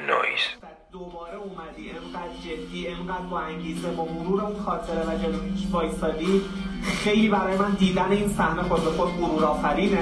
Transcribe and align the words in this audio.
نویز. 0.00 0.44
دوباره 0.92 1.36
اومدی 1.36 1.90
انقدر 1.90 2.34
جدی 2.44 2.88
انقدر 2.88 3.26
با 3.30 3.40
انگیزه 3.40 3.88
با 3.88 4.04
مرور 4.04 4.42
اون 4.42 4.64
خاطره 4.64 5.00
و 5.00 5.18
جلویش 5.22 5.60
وایسادی. 5.72 6.42
خیلی 7.04 7.28
برای 7.28 7.56
من 7.56 7.70
دیدن 7.70 8.10
این 8.10 8.34
صحنه 8.36 8.62
خود 8.62 8.84
به 8.84 8.90
خود 8.90 9.08
غرور 9.16 9.44
آفرینه. 9.44 9.98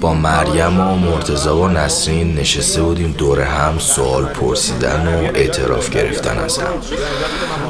با 0.00 0.14
مریم 0.14 0.80
و 0.80 0.96
مرتزا 0.96 1.56
و 1.56 1.68
نسرین 1.68 2.34
نشسته 2.34 2.82
بودیم 2.82 3.14
دور 3.18 3.40
هم 3.40 3.78
سوال 3.78 4.24
پرسیدن 4.24 5.06
و 5.06 5.30
اعتراف 5.34 5.90
گرفتن 5.90 6.38
از 6.38 6.58
هم 6.58 6.72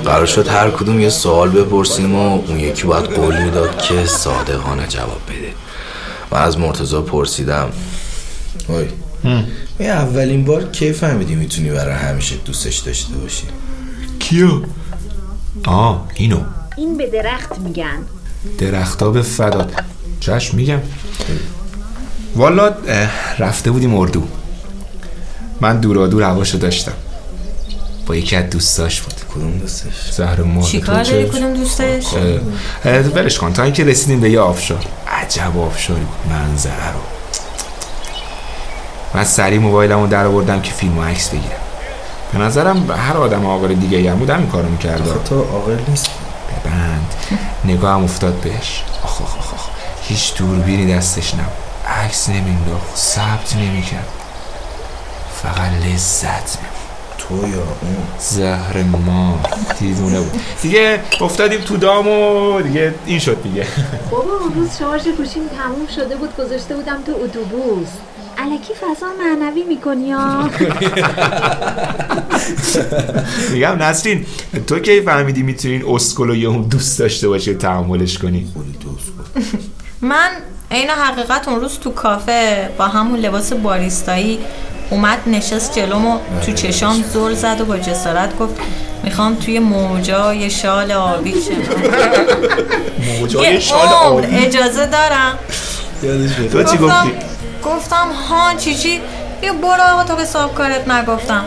قرار 0.04 0.26
شد 0.26 0.48
هر 0.48 0.70
کدوم 0.70 1.00
یه 1.00 1.08
سوال 1.10 1.50
بپرسیم 1.50 2.14
و 2.14 2.42
اون 2.46 2.60
یکی 2.60 2.86
باید 2.86 3.04
قول 3.04 3.42
می‌داد 3.42 3.78
که 3.78 4.04
صادقانه 4.04 4.86
جواب 4.86 5.20
بده. 5.28 5.54
من 6.30 6.42
از 6.42 6.58
مرتزا 6.58 7.02
پرسیدم 7.02 7.72
وای. 8.68 8.86
این 9.78 9.90
اولین 9.90 10.44
بار 10.44 10.64
کی 10.64 10.92
فهمیدی 10.92 11.34
می‌تونی 11.34 11.70
برای 11.70 11.94
همیشه 11.94 12.36
دوستش 12.44 12.76
داشته 12.78 13.14
باشی. 13.14 13.44
کیو؟ 14.18 14.60
آه 15.64 16.08
اینو. 16.14 16.40
این 16.76 16.96
به 16.96 17.06
درخت 17.06 17.58
میگن. 17.58 17.98
درختا 18.58 19.10
به 19.10 19.22
فدات 19.22 19.70
چشم 20.20 20.56
میگم. 20.56 20.80
والا 22.36 22.74
رفته 23.38 23.70
بودیم 23.70 23.94
اردو. 23.94 24.22
من 25.60 25.80
دورا 25.80 26.06
دور 26.06 26.22
هواشو 26.22 26.58
داشتم. 26.58 26.92
با 28.06 28.16
یکی 28.16 28.36
از 28.36 28.50
دوستاش 28.50 29.00
بود. 29.00 29.14
کدوم 29.34 29.58
دوستش؟ 29.58 30.10
زهر 30.12 30.42
ما 30.42 30.62
چیکار 30.62 31.02
داری؟ 31.02 31.28
کدوم 31.28 31.54
دوستش؟ 31.54 32.04
ولش 32.84 33.38
کن. 33.38 33.52
تا 33.52 33.62
اینکه 33.62 33.84
رسیدیم 33.84 34.20
به 34.20 34.30
یه 34.30 34.40
آفشار 34.40 34.84
عجب 35.08 35.58
آفشاری 35.58 36.00
بود. 36.00 36.32
منظره 36.32 36.92
رو. 36.92 37.00
من 39.16 39.24
سریع 39.24 39.58
موبایلمو 39.58 40.06
در 40.06 40.26
آوردم 40.26 40.60
که 40.60 40.72
فیلم 40.72 40.98
و 40.98 41.02
عکس 41.02 41.28
بگیرم. 41.28 41.60
به 42.32 42.38
نظرم 42.38 42.90
هر 42.90 43.16
آدم 43.16 43.46
عاقل 43.46 43.74
دیگه 43.74 44.10
هم 44.10 44.18
بود 44.18 44.30
همین 44.30 44.46
کارو 44.46 44.68
می‌کرد. 44.68 45.24
تو 45.24 45.42
عاقل 45.42 45.78
نیست 45.88 46.10
ببند. 46.64 47.14
نگاهم 47.64 48.04
افتاد 48.04 48.34
بهش. 48.34 48.82
آخ 49.04 49.22
آخ 49.22 49.38
آخ 49.38 49.54
آخ. 49.54 49.68
هیچ 50.02 50.34
دوربینی 50.34 50.94
دستش 50.94 51.34
نبود. 51.34 51.46
عکس 52.04 52.28
نمینداخت 52.28 52.96
ثبت 52.96 53.56
نمی‌کرد. 53.56 54.08
فقط 55.42 55.70
لذت 55.86 56.58
تو 57.18 57.34
یا 57.34 57.62
اون؟ 57.82 57.96
زهر 58.18 58.82
ما. 58.82 59.40
دیوونه 59.78 60.20
بود. 60.20 60.40
دیگه 60.62 61.00
افتادیم 61.20 61.60
تو 61.60 61.76
دام 61.76 62.08
و 62.08 62.60
دیگه 62.60 62.94
این 63.06 63.18
شد 63.18 63.42
دیگه. 63.42 63.66
بابا 64.10 64.32
اون 64.40 64.54
روز 64.54 64.78
شارژ 64.78 65.02
گوشیم 65.02 65.42
تموم 65.56 65.86
شده 65.96 66.16
بود 66.16 66.36
گذاشته 66.36 66.76
بودم 66.76 67.02
تو 67.06 67.12
اتوبوس. 67.24 67.88
الکی 68.38 68.74
فضا 68.74 69.06
معنوی 69.20 69.62
می‌کنی 69.62 70.12
ها؟ 70.12 70.42
میگم 73.52 73.82
نسرین 73.82 74.26
تو 74.66 74.78
کی 74.78 75.00
فهمیدی 75.00 75.42
می‌تونی 75.42 75.74
این 75.74 75.84
اسکل 75.88 76.30
و 76.30 76.62
دوست 76.62 76.98
داشته 76.98 77.28
باشی 77.28 77.54
تحملش 77.54 78.18
کنی؟ 78.18 78.48
من 80.00 80.28
عین 80.70 80.90
حقیقت 80.90 81.48
اون 81.48 81.60
روز 81.60 81.78
تو 81.78 81.90
کافه 81.90 82.68
با 82.78 82.86
همون 82.86 83.20
لباس 83.20 83.52
باریستایی 83.52 84.38
اومد 84.90 85.18
نشست 85.26 85.78
جلوم 85.78 86.06
و 86.06 86.18
تو 86.46 86.52
چشام 86.52 87.04
زل 87.12 87.34
زد 87.34 87.60
و 87.60 87.64
با 87.64 87.78
جسارت 87.78 88.38
گفت 88.38 88.54
می‌خوام 89.04 89.34
توی 89.34 89.58
موجا 89.58 90.34
یه 90.34 90.48
شال 90.48 90.92
آبی 90.92 91.32
شم 91.32 91.54
موجای 93.20 93.60
شال 93.60 93.88
آبی. 93.88 94.36
اجازه 94.36 94.86
دارم. 94.86 95.38
تو 96.52 96.62
چی 96.62 96.76
گفتی؟ 96.78 97.12
گفتم 97.66 98.12
ها 98.28 98.54
چی 98.54 98.74
چی 98.74 99.00
بیا 99.40 99.52
برو 99.52 99.82
آقا 99.92 100.04
تو 100.04 100.16
به 100.16 100.24
صاحب 100.24 100.54
کارت 100.54 100.88
نگفتم. 100.88 101.44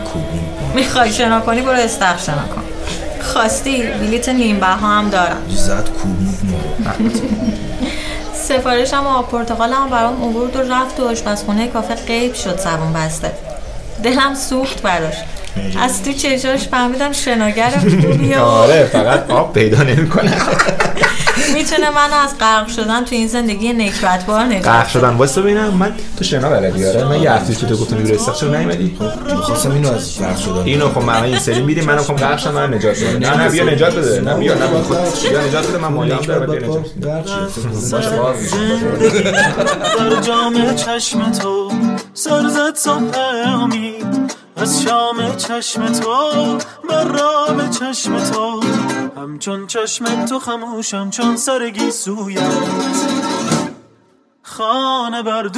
می‌خوای 0.74 1.12
شنا 1.12 1.40
کنی 1.40 1.62
برو 1.62 1.78
استخر 1.78 2.16
شنا 2.16 2.34
کن. 2.34 2.62
خواستی؟ 3.22 3.82
بلیت 3.82 4.28
نیم 4.28 4.60
بها 4.60 4.88
هم 4.88 5.10
دارم. 5.10 5.42
زد 5.48 5.88
کوبید 6.02 6.38
ما 6.80 6.92
سفارشم 8.34 9.06
و 9.06 9.08
آب 9.08 9.28
پرتقال 9.28 9.72
هم 9.72 9.88
برام 9.88 10.22
اوورد 10.22 10.56
و 10.56 10.60
رفت 10.60 10.96
تو 10.96 11.08
آشپزخونه 11.08 11.68
کافه 11.68 11.94
غیب 11.94 12.34
شد 12.34 12.58
زبون 12.58 12.92
بسته. 12.92 13.32
دلم 14.02 14.34
سوخت 14.34 14.82
براش. 14.82 15.14
از 15.80 16.02
تو 16.02 16.12
چشاش 16.12 16.68
فهمیدم 16.68 17.12
شناگر 17.12 17.70
خوبیه 18.02 18.38
آره 18.38 18.84
فقط 18.92 19.30
آب 19.30 19.52
پیدا 19.52 19.82
نمی‌کنه. 19.82 20.32
می‌تونه 21.54 21.90
من 21.90 22.08
از 22.24 22.38
غرق 22.40 22.68
شدن 22.68 23.04
تو 23.04 23.14
این 23.14 23.28
زندگی 23.28 23.72
نکبتبار 23.72 24.44
نجات 24.44 24.68
غرق 24.68 24.88
شدن. 24.88 25.08
واسه 25.08 25.42
ببینم 25.42 25.68
من 25.68 25.92
تو 26.18 26.24
شنا 26.24 26.50
بلدی 26.50 26.86
آره 26.86 27.04
من 27.04 27.22
یه 27.22 27.32
هفته 27.32 27.54
که 27.54 27.66
تو 27.66 27.76
گفتم 27.76 27.96
بیرو 27.96 28.14
استخر 28.14 28.36
چرا 28.40 28.58
نیومدی؟ 28.58 28.96
می‌خواستم 29.30 29.70
اینو 29.70 29.92
از 29.92 30.10
فرق 30.10 30.38
شدن 30.38 30.62
اینو 30.64 30.88
خب 30.88 31.02
من 31.02 31.22
این 31.22 31.38
سری 31.38 31.62
میدیم 31.62 31.84
منم 31.84 31.98
خب 32.02 32.16
غرق 32.16 32.38
شدم 32.38 32.52
من 32.54 32.74
نجات 32.74 33.04
بدم. 33.04 33.18
نه 33.30 33.42
نه 33.42 33.48
بیا 33.48 33.64
نجات 33.64 33.94
بده. 33.96 34.20
نه 34.20 34.34
بیا 34.34 34.54
نه 34.54 34.66
بیا 34.66 34.82
خود. 34.82 34.98
بیا 35.30 35.46
نجات 35.46 35.66
بده 35.68 35.78
من 35.78 35.88
مالی 35.88 36.12
هم 36.12 36.18
دارم 36.20 36.46
بیا 36.46 36.60
نجات 36.60 36.94
بده. 36.96 37.08
باشه 37.92 38.10
باشه. 38.16 38.56
جام 40.22 40.74
چشم 40.74 41.30
تو 41.32 41.70
سر 42.20 42.48
زد 42.48 42.74
صبح 42.74 43.18
امید 43.46 44.34
از 44.56 44.82
شام 44.82 45.36
چشم 45.36 45.92
تو 45.92 46.58
بر 46.88 47.04
رام 47.04 47.70
چشم 47.70 48.18
تو. 48.18 48.60
همچون 49.16 49.66
چشم 49.66 50.24
تو 50.24 50.38
خموشم 50.38 51.10
چون 51.10 51.36
سرگی 51.36 51.90
سویت. 51.90 52.52
خانه 54.42 55.22
بر 55.22 55.48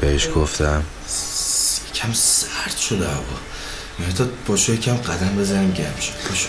بهش 0.00 0.28
گفتم. 0.34 0.82
"س- 1.06 1.80
یکم 1.94 2.12
سرد 2.12 2.76
شده 2.76 3.06
هوا. 3.08 3.22
مرداد 3.98 4.30
باشو 4.46 4.72
یکم 4.72 4.94
قدم 4.96 5.36
بزنیم 5.38 5.72
گرم 5.72 6.00
شد. 6.00 6.12
باشو 6.28 6.48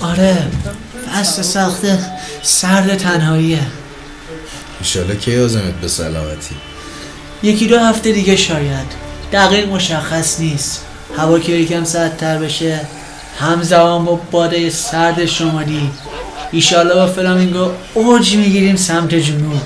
آره. 0.00 0.46
فصل 1.14 1.42
سخت 1.42 1.80
سرد 2.42 2.96
تنهاییه. 2.98 3.66
ایشالا 4.80 5.14
کی 5.14 5.38
آزمت 5.38 5.74
به 5.74 5.88
سلامتی؟ 5.88 6.56
یکی 7.42 7.66
دو 7.66 7.78
هفته 7.78 8.12
دیگه 8.12 8.36
شاید. 8.36 8.92
دقیق 9.32 9.68
مشخص 9.68 10.40
نیست. 10.40 10.84
هوا 11.16 11.38
که 11.38 11.52
یکم 11.52 11.84
سردتر 11.84 12.38
بشه 12.38 12.80
همزمان 13.40 14.04
با 14.04 14.14
باده 14.30 14.70
سرد 14.70 15.26
شمالی. 15.26 15.90
ایشالله 16.52 16.94
با 16.94 17.06
فلامینگو 17.06 17.70
اوج 17.94 18.36
می‌گیریم 18.36 18.76
سمت 18.76 19.14
جنوب. 19.14 19.60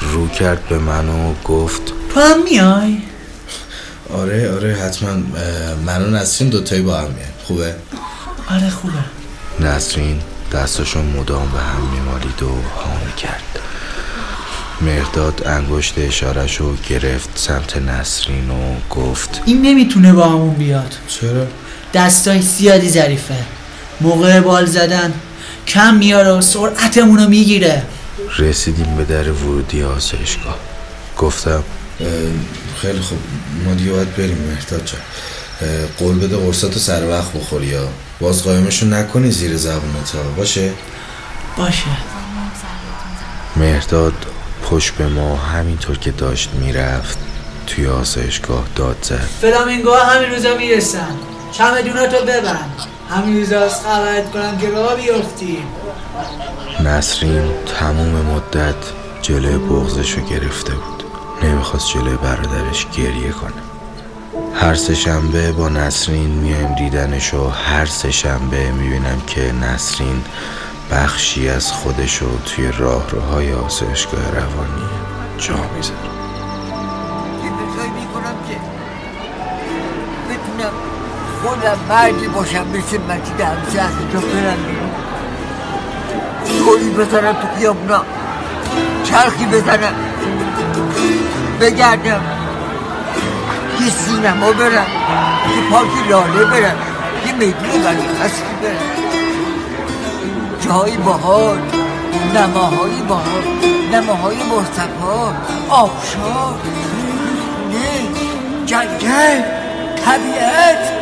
رو 0.00 0.28
کرد 0.28 0.68
به 0.68 0.78
من 0.78 1.08
و 1.08 1.34
گفت 1.44 1.82
تو 2.14 2.20
هم 2.20 2.42
میای؟ 2.42 2.98
آره 4.14 4.54
آره 4.54 4.74
حتما 4.74 5.10
من 5.86 6.02
و 6.02 6.10
نسرین 6.10 6.50
دوتایی 6.50 6.82
با 6.82 6.96
هم 6.96 7.04
میایم. 7.04 7.32
خوبه؟ 7.44 7.74
آره 8.50 8.70
خوبه. 8.70 8.94
نسرین 9.60 10.20
دستاشو 10.52 11.02
مدام 11.02 11.50
به 11.52 11.58
هم 11.58 11.82
میمالید 11.94 12.42
و 12.42 12.46
ها 12.46 13.16
کرد 13.16 13.60
مرداد 14.80 15.42
انگشت 15.46 15.94
اشارشو 15.98 16.76
گرفت 16.88 17.28
سمت 17.34 17.76
نسرین 17.76 18.50
و 18.50 18.74
گفت 18.90 19.42
این 19.44 19.62
نمی‌تونه 19.62 20.12
با 20.12 20.28
همون 20.28 20.54
بیاد. 20.54 20.94
چرا؟ 21.08 21.46
دستای 21.94 22.42
زیادی 22.42 22.90
ظریفه. 22.90 23.34
موقع 24.00 24.40
بال 24.40 24.66
زدن 24.66 25.12
کم 25.70 25.94
میاره 25.94 26.30
و 26.30 26.40
سرعتمون 26.40 27.18
رو 27.18 27.28
می‌گیره. 27.28 27.82
رسیدیم 28.38 28.96
به 28.96 29.04
در 29.04 29.32
ورودی 29.32 29.82
آسایشگاه. 29.82 30.56
گفتم 31.18 31.64
خیلی 32.82 33.00
خوب. 33.00 33.18
ما 33.64 33.74
دیگه 33.74 33.90
باید 33.90 34.16
بریم 34.16 34.38
مهداد 34.38 34.84
جان. 34.84 35.00
قول 35.98 36.18
بده 36.18 36.36
قرصاتو 36.36 36.78
سر 36.78 37.08
وقت 37.08 37.32
بخوری 37.32 37.66
یا 37.66 37.88
باز 38.20 38.42
قایمشو 38.42 38.86
نکنی 38.86 39.30
زیر 39.30 39.56
زبونت. 39.56 40.10
ها 40.14 40.22
باشه؟ 40.36 40.70
باشه. 41.56 41.90
مهرداد 43.56 44.14
پشت 44.70 44.94
به 44.94 45.06
ما 45.06 45.36
همینطور 45.36 45.98
که 45.98 46.10
داشت 46.10 46.50
می‌رفت 46.54 47.18
توی 47.66 47.86
آسایشگاه 47.86 48.64
داد 48.76 48.96
زد. 49.02 49.28
فلامینگو 49.40 49.94
همین 49.94 50.30
روزا 50.30 50.54
می‌رسن. 50.56 51.16
چمدوناتو 51.52 52.16
ببند. 52.24 52.89
همین 53.10 53.54
از 53.54 53.80
خبرت 53.84 54.30
کنم 54.30 54.58
که 54.58 54.70
راه 54.70 54.96
بیفتیم 54.96 55.66
نسرین 56.84 57.52
تموم 57.78 58.26
مدت 58.26 58.74
جلوی 59.22 59.58
بغزشو 59.58 60.20
گرفته 60.20 60.72
بود. 60.72 61.04
نمی‌خواست 61.42 61.88
جلوی 61.88 62.16
برادرش 62.16 62.86
گریه 62.96 63.30
کنه. 63.30 63.52
هر 64.54 64.74
سه 64.74 64.94
شنبه 64.94 65.52
با 65.52 65.68
نسرین 65.68 66.30
میایم 66.30 66.74
دیدنش 66.74 67.34
و 67.34 67.48
هر 67.48 67.86
سه 67.86 68.10
شنبه 68.10 68.70
می‌بینم 68.70 69.20
که 69.26 69.52
نسرین 69.52 70.24
بخشی 70.90 71.48
از 71.48 71.72
خودشو 71.72 72.26
توی 72.46 72.72
راهروهای 72.78 73.52
آسایشگاه 73.52 74.30
روانی 74.30 74.88
جا 75.38 75.54
می‌ذاره. 75.76 76.19
خودم 81.60 81.78
مردی 81.88 82.28
باشم 82.28 82.66
مثل 82.68 82.98
مجید 83.08 83.40
همسه 83.40 83.80
از 83.80 83.90
اینجا 84.00 84.20
برم 84.20 84.58
گلی 86.66 86.90
بزنم 86.90 87.32
تو 87.32 87.58
خیابونا 87.58 88.02
چرخی 89.04 89.46
بزنم 89.46 89.94
بگردم 91.60 92.20
یه 93.80 93.90
سینما 93.90 94.52
برم 94.52 94.86
یه 95.56 95.70
پارک 95.70 95.88
لاله 96.08 96.44
برم 96.44 96.76
یه 97.26 97.32
میدون 97.32 97.84
ولی 97.84 98.06
هستی 98.24 98.42
برم 98.62 98.90
جایی 100.60 100.96
باحال 100.96 101.58
نماهایی 102.34 103.02
باحال 103.08 103.42
نماهای 103.92 104.36
مرتبا 104.36 105.32
آبشار 105.68 106.54
خونه 106.62 108.08
جنگل 108.66 109.42
طبیعت 110.04 110.99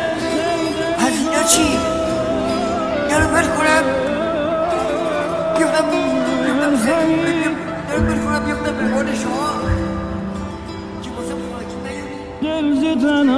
از 0.98 1.12
اینا 1.18 1.42
چی؟ 1.42 1.78
یارو 3.10 3.28
بل 3.28 3.46
کنم 3.56 3.84
بیفتم 5.58 5.90
بیفتم 5.90 7.10
یارو 7.90 8.02
بل 8.06 8.18
کنم 8.24 8.44
بیفتم 8.46 8.76
به 8.78 8.94
حال 8.94 9.06
شما 9.14 9.48
که 11.02 11.10
بازم 11.10 11.38
خواهی 11.50 11.66
دل 12.42 13.37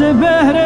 که 0.00 0.06
داره 0.06 0.16
از 0.16 0.16
سپهر 0.16 0.59